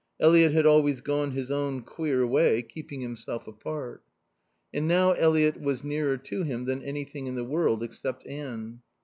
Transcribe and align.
Eliot 0.19 0.51
had 0.51 0.65
always 0.65 0.99
gone 0.99 1.29
his 1.29 1.51
own 1.51 1.83
queer 1.83 2.25
way, 2.25 2.63
keeping 2.63 3.01
himself 3.01 3.45
apart. 3.47 4.01
And 4.73 4.87
now 4.87 5.11
Eliot 5.11 5.61
was 5.61 5.83
nearer 5.83 6.17
to 6.17 6.41
him 6.41 6.65
than 6.65 6.81
anything 6.81 7.27
in 7.27 7.35
the 7.35 7.43
world, 7.43 7.83
except 7.83 8.25
Anne. 8.25 8.81